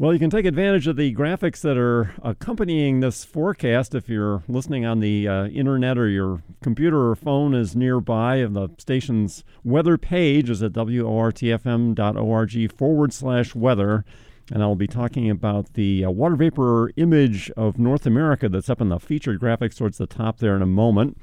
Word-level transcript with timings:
Well, 0.00 0.12
you 0.12 0.20
can 0.20 0.30
take 0.30 0.46
advantage 0.46 0.86
of 0.86 0.94
the 0.94 1.12
graphics 1.12 1.60
that 1.62 1.76
are 1.76 2.14
accompanying 2.22 3.00
this 3.00 3.24
forecast 3.24 3.96
if 3.96 4.08
you're 4.08 4.44
listening 4.46 4.86
on 4.86 5.00
the 5.00 5.26
uh, 5.26 5.46
internet 5.46 5.98
or 5.98 6.06
your 6.06 6.44
computer 6.62 7.10
or 7.10 7.16
phone 7.16 7.52
is 7.52 7.74
nearby. 7.74 8.36
And 8.36 8.54
the 8.54 8.68
station's 8.78 9.42
weather 9.64 9.98
page 9.98 10.50
is 10.50 10.62
at 10.62 10.74
wortfm.org 10.74 12.72
forward 12.72 13.12
slash 13.12 13.56
weather. 13.56 14.04
And 14.52 14.62
I'll 14.62 14.76
be 14.76 14.86
talking 14.86 15.28
about 15.28 15.74
the 15.74 16.04
uh, 16.04 16.12
water 16.12 16.36
vapor 16.36 16.92
image 16.94 17.50
of 17.56 17.76
North 17.76 18.06
America 18.06 18.48
that's 18.48 18.70
up 18.70 18.80
in 18.80 18.90
the 18.90 19.00
featured 19.00 19.40
graphics 19.40 19.76
towards 19.78 19.98
the 19.98 20.06
top 20.06 20.38
there 20.38 20.54
in 20.54 20.62
a 20.62 20.66
moment. 20.66 21.18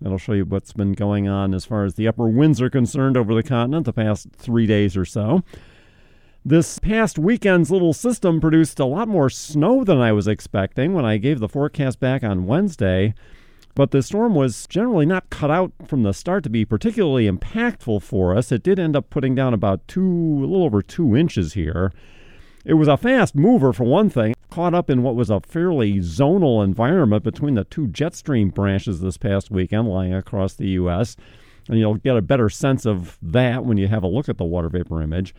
That'll 0.00 0.18
show 0.18 0.34
you 0.34 0.44
what's 0.44 0.72
been 0.72 0.92
going 0.92 1.26
on 1.26 1.52
as 1.52 1.64
far 1.64 1.84
as 1.84 1.96
the 1.96 2.06
upper 2.06 2.28
winds 2.28 2.62
are 2.62 2.70
concerned 2.70 3.16
over 3.16 3.34
the 3.34 3.42
continent 3.42 3.86
the 3.86 3.92
past 3.92 4.28
three 4.36 4.68
days 4.68 4.96
or 4.96 5.04
so. 5.04 5.42
This 6.44 6.78
past 6.78 7.18
weekend's 7.18 7.70
little 7.70 7.92
system 7.92 8.40
produced 8.40 8.80
a 8.80 8.86
lot 8.86 9.08
more 9.08 9.28
snow 9.28 9.84
than 9.84 9.98
I 9.98 10.12
was 10.12 10.26
expecting 10.26 10.94
when 10.94 11.04
I 11.04 11.18
gave 11.18 11.38
the 11.38 11.50
forecast 11.50 12.00
back 12.00 12.24
on 12.24 12.46
Wednesday. 12.46 13.12
But 13.74 13.90
the 13.90 14.02
storm 14.02 14.34
was 14.34 14.66
generally 14.66 15.04
not 15.04 15.28
cut 15.28 15.50
out 15.50 15.72
from 15.86 16.02
the 16.02 16.14
start 16.14 16.42
to 16.44 16.50
be 16.50 16.64
particularly 16.64 17.30
impactful 17.30 18.00
for 18.00 18.34
us. 18.34 18.50
It 18.50 18.62
did 18.62 18.78
end 18.78 18.96
up 18.96 19.10
putting 19.10 19.34
down 19.34 19.52
about 19.52 19.86
two, 19.86 20.00
a 20.00 20.46
little 20.46 20.64
over 20.64 20.80
two 20.80 21.14
inches 21.14 21.52
here. 21.52 21.92
It 22.64 22.74
was 22.74 22.88
a 22.88 22.96
fast 22.96 23.34
mover, 23.34 23.74
for 23.74 23.84
one 23.84 24.08
thing, 24.08 24.34
caught 24.48 24.72
up 24.74 24.88
in 24.88 25.02
what 25.02 25.16
was 25.16 25.28
a 25.28 25.40
fairly 25.40 25.98
zonal 25.98 26.64
environment 26.64 27.22
between 27.22 27.54
the 27.54 27.64
two 27.64 27.86
jet 27.86 28.14
stream 28.14 28.48
branches 28.48 29.02
this 29.02 29.18
past 29.18 29.50
weekend 29.50 29.88
lying 29.88 30.14
across 30.14 30.54
the 30.54 30.68
U.S. 30.68 31.16
And 31.68 31.78
you'll 31.78 31.96
get 31.96 32.16
a 32.16 32.22
better 32.22 32.48
sense 32.48 32.86
of 32.86 33.18
that 33.20 33.66
when 33.66 33.76
you 33.76 33.88
have 33.88 34.02
a 34.02 34.08
look 34.08 34.30
at 34.30 34.38
the 34.38 34.44
water 34.44 34.70
vapor 34.70 35.02
image. 35.02 35.34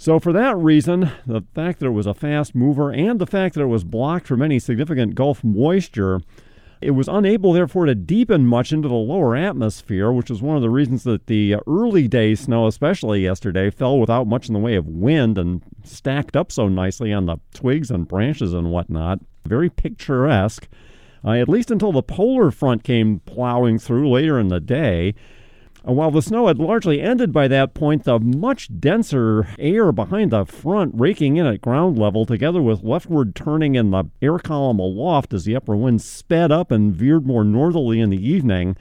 So, 0.00 0.18
for 0.18 0.32
that 0.32 0.56
reason, 0.56 1.12
the 1.26 1.42
fact 1.54 1.78
that 1.78 1.86
it 1.88 1.90
was 1.90 2.06
a 2.06 2.14
fast 2.14 2.54
mover 2.54 2.90
and 2.90 3.20
the 3.20 3.26
fact 3.26 3.54
that 3.54 3.60
it 3.60 3.66
was 3.66 3.84
blocked 3.84 4.26
from 4.26 4.40
any 4.40 4.58
significant 4.58 5.14
Gulf 5.14 5.44
moisture, 5.44 6.22
it 6.80 6.92
was 6.92 7.06
unable, 7.06 7.52
therefore, 7.52 7.84
to 7.84 7.94
deepen 7.94 8.46
much 8.46 8.72
into 8.72 8.88
the 8.88 8.94
lower 8.94 9.36
atmosphere, 9.36 10.10
which 10.10 10.30
was 10.30 10.40
one 10.40 10.56
of 10.56 10.62
the 10.62 10.70
reasons 10.70 11.02
that 11.02 11.26
the 11.26 11.56
early 11.66 12.08
day 12.08 12.34
snow, 12.34 12.66
especially 12.66 13.24
yesterday, 13.24 13.68
fell 13.68 13.98
without 13.98 14.26
much 14.26 14.48
in 14.48 14.54
the 14.54 14.58
way 14.58 14.74
of 14.74 14.86
wind 14.86 15.36
and 15.36 15.60
stacked 15.84 16.34
up 16.34 16.50
so 16.50 16.66
nicely 16.66 17.12
on 17.12 17.26
the 17.26 17.36
twigs 17.52 17.90
and 17.90 18.08
branches 18.08 18.54
and 18.54 18.70
whatnot. 18.70 19.18
Very 19.44 19.68
picturesque, 19.68 20.66
uh, 21.22 21.32
at 21.32 21.46
least 21.46 21.70
until 21.70 21.92
the 21.92 22.02
polar 22.02 22.50
front 22.50 22.84
came 22.84 23.20
plowing 23.26 23.78
through 23.78 24.08
later 24.08 24.38
in 24.38 24.48
the 24.48 24.60
day. 24.60 25.14
While 25.82 26.10
the 26.10 26.20
snow 26.20 26.48
had 26.48 26.58
largely 26.58 27.00
ended 27.00 27.32
by 27.32 27.48
that 27.48 27.72
point, 27.72 28.04
the 28.04 28.18
much 28.20 28.68
denser 28.78 29.48
air 29.58 29.92
behind 29.92 30.30
the 30.30 30.44
front 30.44 30.92
raking 30.94 31.38
in 31.38 31.46
at 31.46 31.62
ground 31.62 31.98
level, 31.98 32.26
together 32.26 32.60
with 32.60 32.84
leftward 32.84 33.34
turning 33.34 33.76
in 33.76 33.90
the 33.90 34.04
air 34.20 34.38
column 34.38 34.78
aloft 34.78 35.32
as 35.32 35.44
the 35.44 35.56
upper 35.56 35.74
wind 35.74 36.02
sped 36.02 36.52
up 36.52 36.70
and 36.70 36.94
veered 36.94 37.26
more 37.26 37.44
northerly 37.44 37.98
in 37.98 38.10
the 38.10 38.28
evening, 38.28 38.76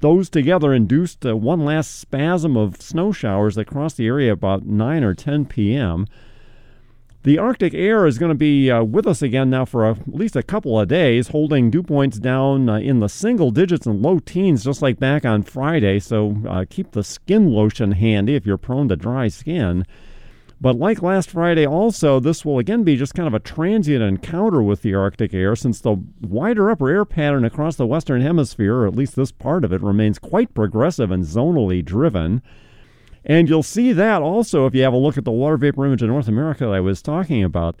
those 0.00 0.28
together 0.28 0.74
induced 0.74 1.24
uh, 1.24 1.36
one 1.36 1.64
last 1.64 1.94
spasm 1.94 2.56
of 2.56 2.82
snow 2.82 3.12
showers 3.12 3.54
that 3.54 3.66
crossed 3.66 3.96
the 3.96 4.06
area 4.06 4.32
about 4.32 4.66
9 4.66 5.04
or 5.04 5.14
10 5.14 5.46
p.m. 5.46 6.06
The 7.24 7.38
Arctic 7.38 7.72
air 7.72 8.04
is 8.04 8.18
going 8.18 8.30
to 8.30 8.34
be 8.34 8.68
uh, 8.68 8.82
with 8.82 9.06
us 9.06 9.22
again 9.22 9.48
now 9.48 9.64
for 9.64 9.88
a, 9.88 9.92
at 9.92 10.12
least 10.12 10.34
a 10.34 10.42
couple 10.42 10.78
of 10.80 10.88
days, 10.88 11.28
holding 11.28 11.70
dew 11.70 11.84
points 11.84 12.18
down 12.18 12.68
uh, 12.68 12.78
in 12.78 12.98
the 12.98 13.08
single 13.08 13.52
digits 13.52 13.86
and 13.86 14.02
low 14.02 14.18
teens, 14.18 14.64
just 14.64 14.82
like 14.82 14.98
back 14.98 15.24
on 15.24 15.44
Friday. 15.44 16.00
So 16.00 16.36
uh, 16.48 16.64
keep 16.68 16.90
the 16.90 17.04
skin 17.04 17.52
lotion 17.52 17.92
handy 17.92 18.34
if 18.34 18.44
you're 18.44 18.56
prone 18.56 18.88
to 18.88 18.96
dry 18.96 19.28
skin. 19.28 19.86
But 20.60 20.74
like 20.76 21.00
last 21.00 21.30
Friday, 21.30 21.64
also, 21.64 22.18
this 22.18 22.44
will 22.44 22.58
again 22.58 22.82
be 22.82 22.96
just 22.96 23.14
kind 23.14 23.28
of 23.28 23.34
a 23.34 23.40
transient 23.40 24.02
encounter 24.02 24.60
with 24.60 24.82
the 24.82 24.94
Arctic 24.94 25.32
air 25.32 25.54
since 25.54 25.80
the 25.80 25.96
wider 26.20 26.72
upper 26.72 26.88
air 26.88 27.04
pattern 27.04 27.44
across 27.44 27.76
the 27.76 27.86
Western 27.86 28.20
Hemisphere, 28.20 28.78
or 28.78 28.86
at 28.88 28.96
least 28.96 29.14
this 29.14 29.30
part 29.30 29.64
of 29.64 29.72
it, 29.72 29.80
remains 29.80 30.18
quite 30.18 30.54
progressive 30.54 31.12
and 31.12 31.24
zonally 31.24 31.84
driven. 31.84 32.42
And 33.24 33.48
you'll 33.48 33.62
see 33.62 33.92
that 33.92 34.22
also 34.22 34.66
if 34.66 34.74
you 34.74 34.82
have 34.82 34.92
a 34.92 34.96
look 34.98 35.16
at 35.16 35.24
the 35.24 35.30
water 35.30 35.56
vapor 35.56 35.86
image 35.86 36.02
of 36.02 36.08
North 36.08 36.28
America 36.28 36.64
that 36.64 36.74
I 36.74 36.80
was 36.80 37.02
talking 37.02 37.44
about. 37.44 37.76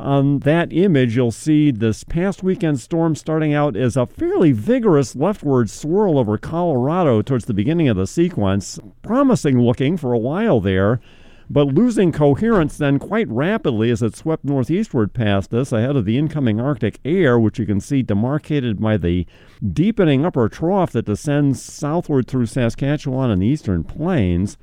On 0.00 0.40
that 0.40 0.72
image, 0.72 1.14
you'll 1.14 1.30
see 1.30 1.70
this 1.70 2.02
past 2.02 2.42
weekend 2.42 2.80
storm 2.80 3.14
starting 3.14 3.54
out 3.54 3.76
as 3.76 3.96
a 3.96 4.06
fairly 4.06 4.50
vigorous 4.50 5.14
leftward 5.14 5.70
swirl 5.70 6.18
over 6.18 6.36
Colorado 6.36 7.22
towards 7.22 7.44
the 7.44 7.54
beginning 7.54 7.88
of 7.88 7.96
the 7.96 8.06
sequence, 8.06 8.80
promising 9.02 9.60
looking 9.60 9.96
for 9.96 10.12
a 10.12 10.18
while 10.18 10.60
there, 10.60 11.00
but 11.48 11.68
losing 11.68 12.10
coherence 12.10 12.76
then 12.76 12.98
quite 12.98 13.28
rapidly 13.28 13.90
as 13.90 14.02
it 14.02 14.16
swept 14.16 14.44
northeastward 14.44 15.12
past 15.12 15.54
us 15.54 15.70
ahead 15.70 15.94
of 15.94 16.06
the 16.06 16.18
incoming 16.18 16.60
Arctic 16.60 16.98
air, 17.04 17.38
which 17.38 17.60
you 17.60 17.66
can 17.66 17.80
see 17.80 18.02
demarcated 18.02 18.80
by 18.80 18.96
the 18.96 19.26
deepening 19.72 20.24
upper 20.24 20.48
trough 20.48 20.90
that 20.90 21.06
descends 21.06 21.62
southward 21.62 22.26
through 22.26 22.46
Saskatchewan 22.46 23.30
and 23.30 23.42
the 23.42 23.46
eastern 23.46 23.84
plains. 23.84 24.56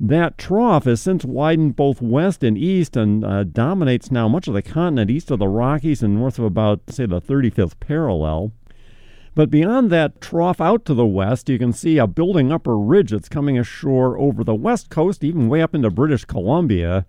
That 0.00 0.38
trough 0.38 0.84
has 0.84 1.00
since 1.00 1.24
widened 1.24 1.76
both 1.76 2.02
west 2.02 2.42
and 2.42 2.58
east 2.58 2.96
and 2.96 3.24
uh, 3.24 3.44
dominates 3.44 4.10
now 4.10 4.28
much 4.28 4.48
of 4.48 4.54
the 4.54 4.62
continent 4.62 5.10
east 5.10 5.30
of 5.30 5.38
the 5.38 5.48
Rockies 5.48 6.02
and 6.02 6.16
north 6.16 6.38
of 6.38 6.44
about, 6.44 6.80
say, 6.88 7.06
the 7.06 7.20
35th 7.20 7.78
parallel. 7.80 8.52
But 9.34 9.50
beyond 9.50 9.90
that 9.90 10.20
trough 10.20 10.60
out 10.60 10.84
to 10.86 10.94
the 10.94 11.06
west, 11.06 11.48
you 11.48 11.58
can 11.58 11.72
see 11.72 11.98
a 11.98 12.06
building 12.06 12.52
upper 12.52 12.78
ridge 12.78 13.10
that's 13.10 13.28
coming 13.28 13.58
ashore 13.58 14.18
over 14.18 14.44
the 14.44 14.54
west 14.54 14.90
coast, 14.90 15.24
even 15.24 15.48
way 15.48 15.60
up 15.60 15.74
into 15.74 15.90
British 15.90 16.24
Columbia. 16.24 17.04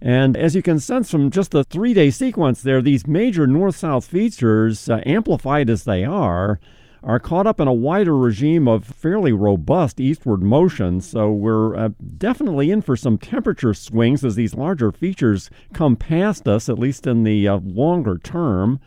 And 0.00 0.36
as 0.36 0.54
you 0.54 0.62
can 0.62 0.78
sense 0.78 1.10
from 1.10 1.30
just 1.30 1.50
the 1.50 1.64
three 1.64 1.94
day 1.94 2.10
sequence 2.10 2.62
there, 2.62 2.82
these 2.82 3.06
major 3.06 3.46
north 3.46 3.76
south 3.76 4.06
features, 4.06 4.88
uh, 4.88 5.00
amplified 5.04 5.70
as 5.70 5.84
they 5.84 6.04
are, 6.04 6.60
are 7.02 7.18
caught 7.18 7.46
up 7.46 7.60
in 7.60 7.68
a 7.68 7.72
wider 7.72 8.16
regime 8.16 8.66
of 8.66 8.84
fairly 8.84 9.32
robust 9.32 10.00
eastward 10.00 10.42
motion. 10.42 11.00
So 11.00 11.30
we're 11.30 11.76
uh, 11.76 11.90
definitely 12.16 12.70
in 12.70 12.82
for 12.82 12.96
some 12.96 13.18
temperature 13.18 13.74
swings 13.74 14.24
as 14.24 14.34
these 14.34 14.54
larger 14.54 14.92
features 14.92 15.50
come 15.72 15.96
past 15.96 16.48
us, 16.48 16.68
at 16.68 16.78
least 16.78 17.06
in 17.06 17.24
the 17.24 17.48
uh, 17.48 17.58
longer 17.64 18.18
term. 18.18 18.80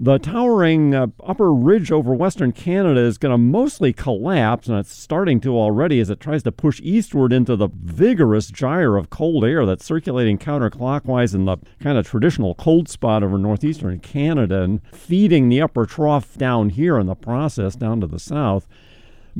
The 0.00 0.18
towering 0.18 0.94
uh, 0.94 1.08
upper 1.26 1.52
ridge 1.52 1.90
over 1.90 2.14
western 2.14 2.52
Canada 2.52 3.00
is 3.00 3.18
going 3.18 3.32
to 3.32 3.38
mostly 3.38 3.92
collapse, 3.92 4.68
and 4.68 4.78
it's 4.78 4.92
starting 4.92 5.40
to 5.40 5.58
already 5.58 5.98
as 5.98 6.08
it 6.08 6.20
tries 6.20 6.44
to 6.44 6.52
push 6.52 6.80
eastward 6.84 7.32
into 7.32 7.56
the 7.56 7.68
vigorous 7.74 8.46
gyre 8.46 8.96
of 8.96 9.10
cold 9.10 9.44
air 9.44 9.66
that's 9.66 9.84
circulating 9.84 10.38
counterclockwise 10.38 11.34
in 11.34 11.46
the 11.46 11.56
kind 11.80 11.98
of 11.98 12.06
traditional 12.06 12.54
cold 12.54 12.88
spot 12.88 13.24
over 13.24 13.38
northeastern 13.38 13.98
Canada 13.98 14.62
and 14.62 14.80
feeding 14.94 15.48
the 15.48 15.60
upper 15.60 15.84
trough 15.84 16.38
down 16.38 16.70
here 16.70 16.96
in 16.96 17.08
the 17.08 17.16
process 17.16 17.74
down 17.74 18.00
to 18.00 18.06
the 18.06 18.20
south. 18.20 18.68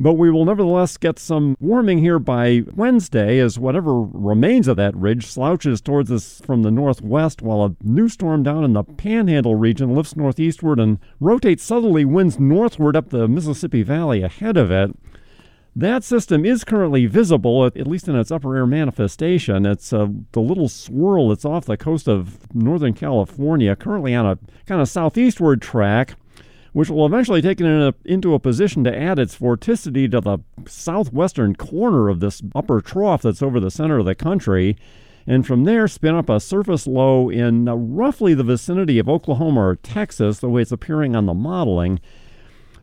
But 0.01 0.13
we 0.13 0.31
will 0.31 0.45
nevertheless 0.45 0.95
get 0.95 1.19
some 1.19 1.57
warming 1.59 1.97
here 1.97 2.19
by 2.19 2.63
Wednesday 2.73 3.37
as 3.39 3.59
whatever 3.59 3.99
remains 4.01 4.69
of 4.69 4.77
that 4.77 4.95
ridge 4.95 5.25
slouches 5.25 5.81
towards 5.81 6.09
us 6.09 6.41
from 6.45 6.63
the 6.63 6.71
northwest 6.71 7.41
while 7.41 7.65
a 7.65 7.75
new 7.83 8.07
storm 8.07 8.41
down 8.41 8.63
in 8.63 8.71
the 8.71 8.83
panhandle 8.83 9.55
region 9.55 9.93
lifts 9.93 10.15
northeastward 10.15 10.79
and 10.79 10.99
rotates 11.19 11.63
southerly 11.63 12.05
winds 12.05 12.39
northward 12.39 12.95
up 12.95 13.09
the 13.09 13.27
Mississippi 13.27 13.83
Valley 13.83 14.23
ahead 14.23 14.55
of 14.55 14.71
it. 14.71 14.95
That 15.75 16.05
system 16.05 16.45
is 16.45 16.63
currently 16.63 17.05
visible, 17.05 17.65
at, 17.65 17.85
least 17.85 18.07
in 18.07 18.15
its 18.15 18.31
upper 18.31 18.55
air 18.55 18.65
manifestation. 18.65 19.65
It's 19.65 19.91
uh, 19.91 20.07
the 20.31 20.39
little 20.39 20.69
swirl 20.69 21.27
that's 21.27 21.43
off 21.43 21.65
the 21.65 21.75
coast 21.75 22.07
of 22.07 22.53
Northern 22.55 22.93
California, 22.93 23.75
currently 23.75 24.15
on 24.15 24.25
a 24.25 24.39
kind 24.65 24.79
of 24.81 24.87
southeastward 24.87 25.61
track 25.61 26.15
which 26.73 26.89
will 26.89 27.05
eventually 27.05 27.41
take 27.41 27.59
it 27.59 27.65
in 27.65 27.81
a, 27.81 27.93
into 28.05 28.33
a 28.33 28.39
position 28.39 28.83
to 28.83 28.97
add 28.97 29.19
its 29.19 29.37
vorticity 29.37 30.09
to 30.09 30.21
the 30.21 30.39
southwestern 30.67 31.55
corner 31.55 32.09
of 32.09 32.19
this 32.19 32.41
upper 32.55 32.81
trough 32.81 33.21
that's 33.21 33.41
over 33.41 33.59
the 33.59 33.71
center 33.71 33.97
of 33.97 34.05
the 34.05 34.15
country. 34.15 34.77
And 35.27 35.45
from 35.45 35.63
there, 35.63 35.87
spin 35.87 36.15
up 36.15 36.29
a 36.29 36.39
surface 36.39 36.87
low 36.87 37.29
in 37.29 37.67
uh, 37.67 37.75
roughly 37.75 38.33
the 38.33 38.43
vicinity 38.43 38.97
of 38.99 39.09
Oklahoma 39.09 39.61
or 39.61 39.75
Texas, 39.75 40.39
the 40.39 40.49
way 40.49 40.61
it's 40.61 40.71
appearing 40.71 41.15
on 41.15 41.25
the 41.25 41.33
modeling. 41.33 41.99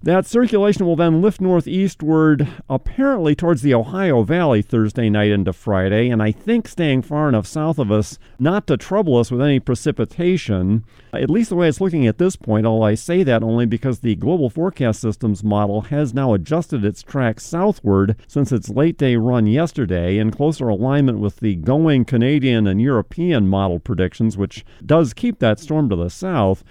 That 0.06 0.24
circulation 0.24 0.86
will 0.86 0.94
then 0.94 1.20
lift 1.20 1.40
northeastward, 1.40 2.46
apparently 2.70 3.34
towards 3.34 3.62
the 3.62 3.74
Ohio 3.74 4.22
Valley 4.22 4.62
Thursday 4.62 5.10
night 5.10 5.32
into 5.32 5.52
Friday, 5.52 6.10
and 6.10 6.22
I 6.22 6.30
think 6.30 6.68
staying 6.68 7.02
far 7.02 7.28
enough 7.28 7.44
south 7.44 7.80
of 7.80 7.90
us 7.90 8.16
not 8.38 8.68
to 8.68 8.76
trouble 8.76 9.16
us 9.16 9.32
with 9.32 9.42
any 9.42 9.58
precipitation, 9.58 10.84
at 11.12 11.28
least 11.28 11.48
the 11.48 11.56
way 11.56 11.66
it's 11.68 11.80
looking 11.80 12.06
at 12.06 12.18
this 12.18 12.36
point. 12.36 12.66
Although 12.66 12.84
I 12.84 12.94
say 12.94 13.24
that 13.24 13.42
only 13.42 13.66
because 13.66 13.98
the 13.98 14.14
Global 14.14 14.48
Forecast 14.48 15.00
Systems 15.00 15.42
model 15.42 15.80
has 15.80 16.14
now 16.14 16.34
adjusted 16.34 16.84
its 16.84 17.02
track 17.02 17.40
southward 17.40 18.14
since 18.28 18.52
its 18.52 18.68
late 18.68 18.98
day 18.98 19.16
run 19.16 19.48
yesterday, 19.48 20.18
in 20.18 20.30
closer 20.30 20.68
alignment 20.68 21.18
with 21.18 21.38
the 21.40 21.56
going 21.56 22.04
Canadian 22.04 22.68
and 22.68 22.80
European 22.80 23.48
model 23.48 23.80
predictions, 23.80 24.36
which 24.38 24.64
does 24.84 25.12
keep 25.12 25.40
that 25.40 25.58
storm 25.58 25.88
to 25.88 25.96
the 25.96 26.10
south. 26.10 26.62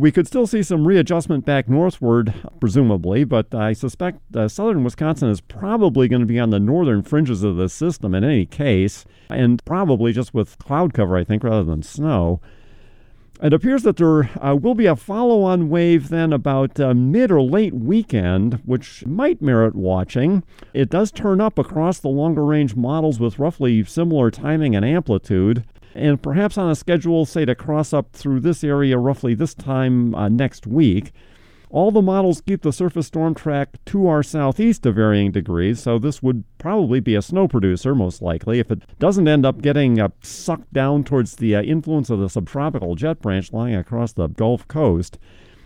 We 0.00 0.10
could 0.10 0.26
still 0.26 0.48
see 0.48 0.64
some 0.64 0.88
readjustment 0.88 1.44
back 1.44 1.68
northward, 1.68 2.34
presumably, 2.58 3.22
but 3.22 3.54
I 3.54 3.74
suspect 3.74 4.34
uh, 4.34 4.48
southern 4.48 4.82
Wisconsin 4.82 5.30
is 5.30 5.40
probably 5.40 6.08
going 6.08 6.20
to 6.20 6.26
be 6.26 6.40
on 6.40 6.50
the 6.50 6.58
northern 6.58 7.02
fringes 7.02 7.44
of 7.44 7.56
the 7.56 7.68
system 7.68 8.12
in 8.12 8.24
any 8.24 8.44
case, 8.44 9.04
and 9.30 9.64
probably 9.64 10.12
just 10.12 10.34
with 10.34 10.58
cloud 10.58 10.94
cover, 10.94 11.16
I 11.16 11.22
think, 11.22 11.44
rather 11.44 11.62
than 11.62 11.84
snow. 11.84 12.40
It 13.44 13.52
appears 13.52 13.82
that 13.82 13.98
there 13.98 14.30
uh, 14.40 14.56
will 14.56 14.74
be 14.74 14.86
a 14.86 14.96
follow 14.96 15.42
on 15.42 15.68
wave 15.68 16.08
then 16.08 16.32
about 16.32 16.80
uh, 16.80 16.94
mid 16.94 17.30
or 17.30 17.42
late 17.42 17.74
weekend, 17.74 18.54
which 18.64 19.04
might 19.04 19.42
merit 19.42 19.74
watching. 19.74 20.42
It 20.72 20.88
does 20.88 21.12
turn 21.12 21.42
up 21.42 21.58
across 21.58 21.98
the 21.98 22.08
longer 22.08 22.42
range 22.42 22.74
models 22.74 23.20
with 23.20 23.38
roughly 23.38 23.84
similar 23.84 24.30
timing 24.30 24.74
and 24.74 24.82
amplitude 24.82 25.62
and 25.94 26.22
perhaps 26.22 26.58
on 26.58 26.70
a 26.70 26.74
schedule, 26.74 27.24
say, 27.24 27.44
to 27.44 27.54
cross 27.54 27.92
up 27.92 28.12
through 28.12 28.40
this 28.40 28.64
area 28.64 28.96
roughly 28.98 29.34
this 29.34 29.54
time 29.54 30.14
uh, 30.14 30.28
next 30.28 30.66
week. 30.66 31.12
All 31.74 31.90
the 31.90 32.00
models 32.00 32.40
keep 32.40 32.62
the 32.62 32.72
surface 32.72 33.08
storm 33.08 33.34
track 33.34 33.84
to 33.86 34.06
our 34.06 34.22
southeast 34.22 34.84
to 34.84 34.92
varying 34.92 35.32
degrees, 35.32 35.80
so 35.80 35.98
this 35.98 36.22
would 36.22 36.44
probably 36.56 37.00
be 37.00 37.16
a 37.16 37.20
snow 37.20 37.48
producer, 37.48 37.96
most 37.96 38.22
likely, 38.22 38.60
if 38.60 38.70
it 38.70 38.82
doesn't 39.00 39.26
end 39.26 39.44
up 39.44 39.60
getting 39.60 39.98
uh, 39.98 40.10
sucked 40.22 40.72
down 40.72 41.02
towards 41.02 41.34
the 41.34 41.56
uh, 41.56 41.62
influence 41.62 42.10
of 42.10 42.20
the 42.20 42.28
subtropical 42.28 42.94
jet 42.94 43.20
branch 43.20 43.52
lying 43.52 43.74
across 43.74 44.12
the 44.12 44.28
Gulf 44.28 44.68
Coast 44.68 45.18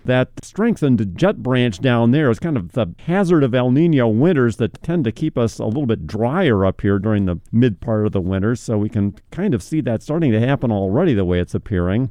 that 0.06 0.30
strengthened 0.42 1.14
jet 1.14 1.42
branch 1.42 1.78
down 1.78 2.12
there 2.12 2.30
is 2.30 2.38
kind 2.38 2.56
of 2.56 2.72
the 2.72 2.86
hazard 3.00 3.44
of 3.44 3.54
El 3.54 3.70
Nino 3.70 4.08
winters 4.08 4.56
that 4.56 4.82
tend 4.82 5.04
to 5.04 5.12
keep 5.12 5.36
us 5.36 5.58
a 5.58 5.66
little 5.66 5.84
bit 5.84 6.06
drier 6.06 6.64
up 6.64 6.80
here 6.80 6.98
during 6.98 7.26
the 7.26 7.38
mid 7.52 7.82
part 7.82 8.06
of 8.06 8.12
the 8.12 8.20
winter. 8.22 8.56
So 8.56 8.78
we 8.78 8.88
can 8.88 9.14
kind 9.30 9.52
of 9.52 9.62
see 9.62 9.82
that 9.82 10.02
starting 10.02 10.32
to 10.32 10.40
happen 10.40 10.72
already 10.72 11.12
the 11.12 11.26
way 11.26 11.38
it's 11.38 11.54
appearing. 11.54 12.10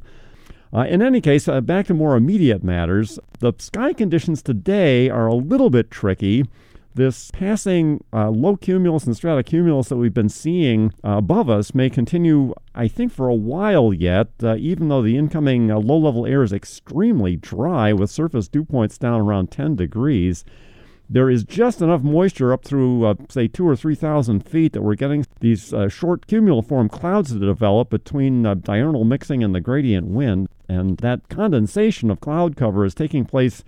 Uh, 0.72 0.80
in 0.80 1.00
any 1.00 1.20
case, 1.20 1.48
uh, 1.48 1.60
back 1.60 1.86
to 1.86 1.94
more 1.94 2.16
immediate 2.16 2.62
matters. 2.62 3.18
The 3.40 3.52
sky 3.58 3.92
conditions 3.92 4.42
today 4.42 5.08
are 5.08 5.26
a 5.26 5.34
little 5.34 5.70
bit 5.70 5.90
tricky 5.90 6.44
this 6.98 7.30
passing 7.30 8.04
uh, 8.12 8.28
low 8.28 8.56
cumulus 8.56 9.04
and 9.04 9.14
stratocumulus 9.14 9.88
that 9.88 9.96
we've 9.96 10.12
been 10.12 10.28
seeing 10.28 10.92
uh, 11.04 11.18
above 11.18 11.48
us 11.48 11.72
may 11.72 11.88
continue, 11.88 12.52
I 12.74 12.88
think, 12.88 13.12
for 13.12 13.28
a 13.28 13.34
while 13.34 13.94
yet, 13.94 14.28
uh, 14.42 14.56
even 14.56 14.88
though 14.88 15.00
the 15.00 15.16
incoming 15.16 15.70
uh, 15.70 15.78
low 15.78 15.96
level 15.96 16.26
air 16.26 16.42
is 16.42 16.52
extremely 16.52 17.36
dry 17.36 17.92
with 17.92 18.10
surface 18.10 18.48
dew 18.48 18.64
points 18.64 18.98
down 18.98 19.20
around 19.20 19.50
10 19.50 19.76
degrees. 19.76 20.44
There 21.08 21.30
is 21.30 21.44
just 21.44 21.80
enough 21.80 22.02
moisture 22.02 22.52
up 22.52 22.64
through, 22.64 23.06
uh, 23.06 23.14
say, 23.30 23.48
two 23.48 23.66
or 23.66 23.76
3,000 23.76 24.44
feet 24.44 24.72
that 24.74 24.82
we're 24.82 24.94
getting 24.94 25.24
these 25.40 25.72
uh, 25.72 25.88
short 25.88 26.26
cumuliform 26.26 26.90
clouds 26.90 27.32
to 27.32 27.38
develop 27.38 27.88
between 27.88 28.42
diurnal 28.42 29.04
mixing 29.04 29.42
and 29.42 29.54
the 29.54 29.60
gradient 29.60 30.08
wind. 30.08 30.48
And 30.68 30.98
that 30.98 31.28
condensation 31.28 32.10
of 32.10 32.20
cloud 32.20 32.56
cover 32.56 32.84
is 32.84 32.94
taking 32.94 33.24
place 33.24 33.64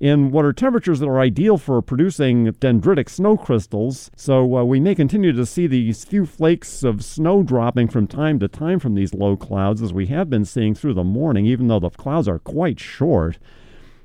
in 0.00 0.30
what 0.30 0.44
are 0.44 0.52
temperatures 0.52 1.00
that 1.00 1.08
are 1.08 1.20
ideal 1.20 1.58
for 1.58 1.82
producing 1.82 2.46
dendritic 2.52 3.08
snow 3.08 3.36
crystals. 3.36 4.10
So 4.16 4.56
uh, 4.56 4.64
we 4.64 4.78
may 4.78 4.94
continue 4.94 5.32
to 5.32 5.44
see 5.44 5.66
these 5.66 6.04
few 6.04 6.24
flakes 6.24 6.84
of 6.84 7.04
snow 7.04 7.42
dropping 7.42 7.88
from 7.88 8.06
time 8.06 8.38
to 8.38 8.48
time 8.48 8.78
from 8.78 8.94
these 8.94 9.14
low 9.14 9.36
clouds, 9.36 9.82
as 9.82 9.92
we 9.92 10.06
have 10.06 10.30
been 10.30 10.44
seeing 10.44 10.74
through 10.74 10.94
the 10.94 11.04
morning, 11.04 11.46
even 11.46 11.68
though 11.68 11.80
the 11.80 11.90
clouds 11.90 12.28
are 12.28 12.38
quite 12.38 12.78
short. 12.78 13.38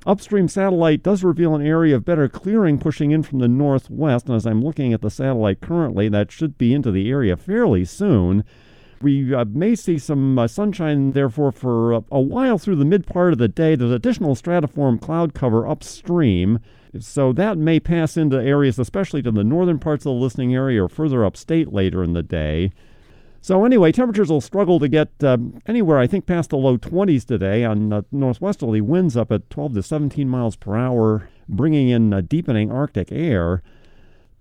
Upstream 0.06 0.48
satellite 0.48 1.02
does 1.02 1.24
reveal 1.24 1.54
an 1.54 1.66
area 1.66 1.96
of 1.96 2.04
better 2.04 2.28
clearing 2.28 2.78
pushing 2.78 3.10
in 3.10 3.22
from 3.22 3.38
the 3.38 3.48
northwest, 3.48 4.26
and 4.26 4.36
as 4.36 4.46
I'm 4.46 4.62
looking 4.62 4.92
at 4.92 5.00
the 5.00 5.10
satellite 5.10 5.60
currently, 5.60 6.08
that 6.10 6.30
should 6.30 6.58
be 6.58 6.74
into 6.74 6.90
the 6.90 7.08
area 7.08 7.36
fairly 7.36 7.84
soon. 7.86 8.44
We 9.04 9.34
uh, 9.34 9.44
may 9.44 9.74
see 9.74 9.98
some 9.98 10.38
uh, 10.38 10.48
sunshine, 10.48 11.12
therefore, 11.12 11.52
for 11.52 11.92
a, 11.92 12.04
a 12.10 12.20
while 12.20 12.56
through 12.56 12.76
the 12.76 12.86
mid 12.86 13.06
part 13.06 13.34
of 13.34 13.38
the 13.38 13.48
day. 13.48 13.74
There's 13.74 13.90
additional 13.90 14.34
stratiform 14.34 14.98
cloud 14.98 15.34
cover 15.34 15.68
upstream. 15.68 16.58
So 16.98 17.30
that 17.34 17.58
may 17.58 17.80
pass 17.80 18.16
into 18.16 18.42
areas, 18.42 18.78
especially 18.78 19.20
to 19.22 19.30
the 19.30 19.44
northern 19.44 19.78
parts 19.78 20.06
of 20.06 20.14
the 20.14 20.20
listening 20.22 20.54
area 20.54 20.82
or 20.82 20.88
further 20.88 21.22
upstate 21.22 21.70
later 21.70 22.02
in 22.02 22.14
the 22.14 22.22
day. 22.22 22.72
So 23.42 23.66
anyway, 23.66 23.92
temperatures 23.92 24.30
will 24.30 24.40
struggle 24.40 24.78
to 24.78 24.88
get 24.88 25.10
uh, 25.22 25.36
anywhere, 25.66 25.98
I 25.98 26.06
think, 26.06 26.24
past 26.24 26.48
the 26.48 26.56
low 26.56 26.78
20s 26.78 27.26
today 27.26 27.62
on 27.62 27.92
uh, 27.92 28.02
northwesterly 28.10 28.80
winds 28.80 29.18
up 29.18 29.30
at 29.30 29.50
12 29.50 29.74
to 29.74 29.82
17 29.82 30.26
miles 30.26 30.56
per 30.56 30.76
hour, 30.76 31.28
bringing 31.46 31.90
in 31.90 32.14
uh, 32.14 32.22
deepening 32.22 32.72
Arctic 32.72 33.12
air. 33.12 33.62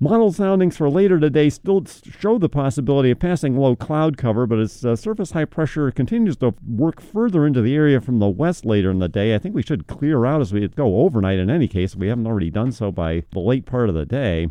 Model 0.03 0.33
soundings 0.33 0.75
for 0.75 0.89
later 0.89 1.17
today 1.17 1.49
still 1.49 1.81
show 2.19 2.37
the 2.37 2.49
possibility 2.49 3.11
of 3.11 3.19
passing 3.19 3.55
low 3.55 3.73
cloud 3.73 4.17
cover, 4.17 4.45
but 4.45 4.59
as 4.59 4.83
uh, 4.83 4.97
surface 4.97 5.31
high 5.31 5.45
pressure 5.45 5.91
continues 5.91 6.35
to 6.35 6.53
work 6.67 6.99
further 6.99 7.47
into 7.47 7.61
the 7.61 7.73
area 7.73 8.01
from 8.01 8.19
the 8.19 8.27
west 8.27 8.65
later 8.65 8.91
in 8.91 8.99
the 8.99 9.07
day, 9.07 9.33
I 9.33 9.37
think 9.37 9.55
we 9.55 9.63
should 9.63 9.87
clear 9.87 10.25
out 10.25 10.41
as 10.41 10.51
we 10.51 10.67
go 10.67 11.03
overnight 11.03 11.39
in 11.39 11.49
any 11.49 11.69
case. 11.69 11.95
We 11.95 12.09
haven't 12.09 12.27
already 12.27 12.51
done 12.51 12.73
so 12.73 12.91
by 12.91 13.23
the 13.31 13.39
late 13.39 13.65
part 13.65 13.87
of 13.87 13.95
the 13.95 14.05
day. 14.05 14.49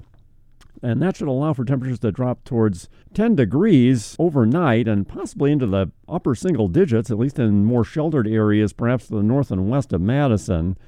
And 0.83 1.03
that 1.03 1.19
should 1.19 1.29
allow 1.29 1.53
for 1.53 1.67
temperatures 1.67 1.99
to 1.99 2.13
drop 2.13 2.45
towards 2.45 2.89
10 3.13 3.37
degrees 3.37 4.17
overnight 4.19 4.89
and 4.89 5.07
possibly 5.07 5.53
into 5.53 5.67
the 5.67 5.93
upper 6.09 6.35
single 6.35 6.69
digits, 6.69 7.11
at 7.11 7.19
least 7.19 7.39
in 7.39 7.67
more 7.67 7.85
sheltered 7.85 8.27
areas, 8.27 8.73
perhaps 8.73 9.09
to 9.09 9.17
the 9.17 9.23
north 9.23 9.51
and 9.51 9.69
west 9.69 9.93
of 9.93 10.01
Madison. 10.01 10.79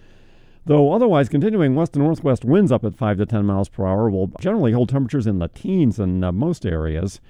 Though 0.66 0.93
otherwise, 0.93 1.28
continuing 1.28 1.75
west 1.75 1.93
to 1.93 1.99
northwest 1.99 2.44
winds 2.44 2.72
up 2.72 2.84
at 2.84 2.94
5 2.94 3.19
to 3.19 3.26
10 3.26 3.44
miles 3.44 3.69
per 3.69 3.87
hour 3.87 4.08
will 4.08 4.28
generally 4.40 4.72
hold 4.72 4.88
temperatures 4.88 5.26
in 5.26 5.38
the 5.38 5.49
teens 5.49 5.99
in 5.99 6.25
uh, 6.25 6.32
most 6.32 6.64
areas. 6.64 7.20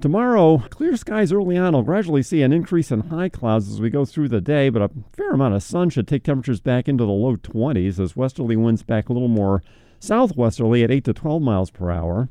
Tomorrow, 0.00 0.64
clear 0.70 0.96
skies 0.96 1.30
early 1.30 1.56
on 1.56 1.74
will 1.74 1.82
gradually 1.82 2.22
see 2.22 2.42
an 2.42 2.52
increase 2.52 2.90
in 2.90 3.00
high 3.00 3.28
clouds 3.28 3.70
as 3.70 3.80
we 3.80 3.90
go 3.90 4.04
through 4.04 4.28
the 4.28 4.40
day, 4.40 4.70
but 4.70 4.82
a 4.82 4.90
fair 5.12 5.32
amount 5.32 5.54
of 5.54 5.62
sun 5.62 5.90
should 5.90 6.08
take 6.08 6.24
temperatures 6.24 6.60
back 6.60 6.88
into 6.88 7.04
the 7.04 7.10
low 7.12 7.36
20s 7.36 8.00
as 8.00 8.16
westerly 8.16 8.56
winds 8.56 8.82
back 8.82 9.08
a 9.08 9.12
little 9.12 9.28
more 9.28 9.62
southwesterly 10.00 10.82
at 10.82 10.90
8 10.90 11.04
to 11.04 11.12
12 11.12 11.42
miles 11.42 11.70
per 11.70 11.90
hour. 11.90 12.30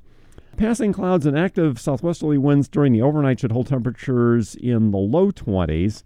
Passing 0.58 0.92
clouds 0.92 1.26
and 1.26 1.38
active 1.38 1.80
southwesterly 1.80 2.38
winds 2.38 2.68
during 2.68 2.92
the 2.92 3.04
overnight 3.04 3.40
should 3.40 3.52
hold 3.52 3.68
temperatures 3.68 4.56
in 4.56 4.92
the 4.92 4.98
low 4.98 5.32
20s. 5.32 6.04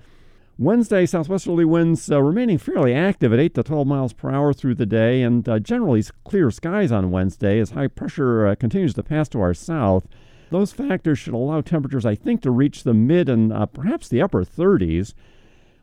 Wednesday, 0.59 1.07
southwesterly 1.07 1.65
winds 1.65 2.11
uh, 2.11 2.21
remaining 2.21 2.59
fairly 2.59 2.93
active 2.93 3.33
at 3.33 3.39
8 3.39 3.55
to 3.55 3.63
12 3.63 3.87
miles 3.87 4.13
per 4.13 4.29
hour 4.29 4.53
through 4.53 4.75
the 4.75 4.85
day, 4.85 5.23
and 5.23 5.49
uh, 5.49 5.57
generally 5.57 6.03
clear 6.23 6.51
skies 6.51 6.91
on 6.91 7.09
Wednesday 7.09 7.59
as 7.59 7.71
high 7.71 7.87
pressure 7.87 8.45
uh, 8.45 8.55
continues 8.55 8.93
to 8.93 9.01
pass 9.01 9.27
to 9.29 9.41
our 9.41 9.55
south. 9.55 10.07
Those 10.51 10.71
factors 10.71 11.17
should 11.17 11.33
allow 11.33 11.61
temperatures, 11.61 12.05
I 12.05 12.13
think, 12.13 12.43
to 12.43 12.51
reach 12.51 12.83
the 12.83 12.93
mid 12.93 13.29
and 13.29 13.51
uh, 13.51 13.65
perhaps 13.65 14.07
the 14.07 14.21
upper 14.21 14.43
30s. 14.45 15.15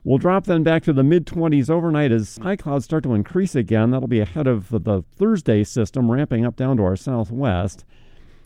We'll 0.05 0.19
drop 0.19 0.45
then 0.45 0.63
back 0.63 0.85
to 0.85 0.93
the 0.93 1.03
mid 1.03 1.27
20s 1.27 1.69
overnight 1.69 2.13
as 2.13 2.39
high 2.39 2.55
clouds 2.55 2.85
start 2.85 3.03
to 3.03 3.15
increase 3.15 3.57
again. 3.57 3.91
That'll 3.91 4.07
be 4.07 4.21
ahead 4.21 4.47
of 4.47 4.69
the 4.71 5.03
Thursday 5.17 5.65
system, 5.65 6.13
ramping 6.13 6.47
up 6.47 6.55
down 6.55 6.77
to 6.77 6.85
our 6.85 6.97
southwest. 6.97 7.85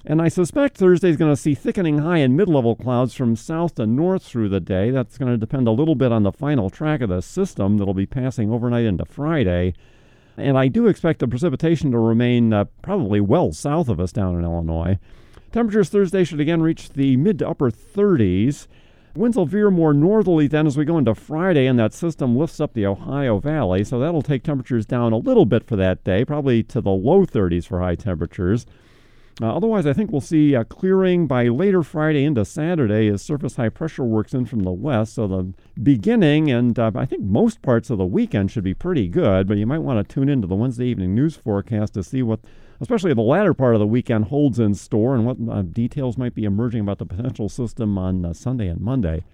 And 0.06 0.20
I 0.20 0.28
suspect 0.28 0.76
Thursday 0.76 1.08
is 1.08 1.16
going 1.16 1.32
to 1.32 1.40
see 1.40 1.54
thickening 1.54 1.98
high 1.98 2.18
and 2.18 2.36
mid 2.36 2.48
level 2.48 2.76
clouds 2.76 3.14
from 3.14 3.36
south 3.36 3.76
to 3.76 3.86
north 3.86 4.22
through 4.22 4.50
the 4.50 4.60
day. 4.60 4.90
That's 4.90 5.16
going 5.16 5.32
to 5.32 5.38
depend 5.38 5.66
a 5.66 5.72
little 5.72 5.94
bit 5.94 6.12
on 6.12 6.24
the 6.24 6.32
final 6.32 6.68
track 6.68 7.00
of 7.00 7.08
the 7.08 7.22
system 7.22 7.78
that'll 7.78 7.94
be 7.94 8.04
passing 8.04 8.52
overnight 8.52 8.84
into 8.84 9.06
Friday. 9.06 9.72
And 10.36 10.58
I 10.58 10.68
do 10.68 10.88
expect 10.88 11.20
the 11.20 11.28
precipitation 11.28 11.90
to 11.92 11.98
remain 11.98 12.52
uh, 12.52 12.64
probably 12.82 13.20
well 13.20 13.52
south 13.52 13.88
of 13.88 13.98
us 13.98 14.12
down 14.12 14.36
in 14.36 14.44
Illinois. 14.44 14.98
Temperatures 15.52 15.88
Thursday 15.88 16.24
should 16.24 16.40
again 16.40 16.60
reach 16.60 16.90
the 16.90 17.16
mid 17.16 17.38
to 17.38 17.48
upper 17.48 17.70
30s. 17.70 18.66
Winds 19.14 19.36
will 19.36 19.46
veer 19.46 19.70
more 19.70 19.94
northerly 19.94 20.48
then 20.48 20.66
as 20.66 20.76
we 20.76 20.84
go 20.84 20.98
into 20.98 21.14
Friday, 21.14 21.66
and 21.66 21.78
that 21.78 21.94
system 21.94 22.36
lifts 22.36 22.60
up 22.60 22.74
the 22.74 22.84
Ohio 22.84 23.38
Valley, 23.38 23.84
so 23.84 24.00
that'll 24.00 24.22
take 24.22 24.42
temperatures 24.42 24.84
down 24.84 25.12
a 25.12 25.16
little 25.16 25.46
bit 25.46 25.64
for 25.64 25.76
that 25.76 26.02
day, 26.02 26.24
probably 26.24 26.64
to 26.64 26.80
the 26.80 26.90
low 26.90 27.24
30s 27.24 27.64
for 27.64 27.80
high 27.80 27.94
temperatures. 27.94 28.66
Uh, 29.42 29.56
otherwise, 29.56 29.84
I 29.84 29.92
think 29.92 30.12
we'll 30.12 30.20
see 30.20 30.54
a 30.54 30.64
clearing 30.64 31.26
by 31.26 31.48
later 31.48 31.82
Friday 31.82 32.24
into 32.24 32.44
Saturday 32.44 33.08
as 33.08 33.20
surface 33.20 33.56
high 33.56 33.68
pressure 33.68 34.04
works 34.04 34.32
in 34.32 34.46
from 34.46 34.60
the 34.60 34.70
west. 34.70 35.14
So 35.14 35.26
the 35.26 35.52
beginning 35.82 36.50
and 36.50 36.78
uh, 36.78 36.92
I 36.94 37.04
think 37.04 37.22
most 37.22 37.60
parts 37.60 37.90
of 37.90 37.98
the 37.98 38.06
weekend 38.06 38.52
should 38.52 38.62
be 38.62 38.74
pretty 38.74 39.08
good, 39.08 39.48
but 39.48 39.56
you 39.56 39.66
might 39.66 39.78
want 39.78 40.06
to 40.06 40.14
tune 40.14 40.28
into 40.28 40.46
the 40.46 40.54
Wednesday 40.54 40.86
evening 40.86 41.14
news 41.14 41.34
forecast 41.34 41.94
to 41.94 42.04
see 42.04 42.22
what, 42.22 42.40
especially 42.80 43.12
the 43.12 43.22
latter 43.22 43.54
part 43.54 43.74
of 43.74 43.80
the 43.80 43.86
weekend, 43.86 44.26
holds 44.26 44.60
in 44.60 44.74
store 44.74 45.16
and 45.16 45.26
what 45.26 45.36
uh, 45.50 45.62
details 45.62 46.16
might 46.16 46.34
be 46.34 46.44
emerging 46.44 46.82
about 46.82 46.98
the 46.98 47.06
potential 47.06 47.48
system 47.48 47.98
on 47.98 48.24
uh, 48.24 48.32
Sunday 48.32 48.68
and 48.68 48.80
Monday. 48.80 49.24